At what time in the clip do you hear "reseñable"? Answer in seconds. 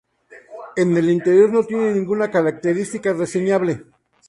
3.13-3.85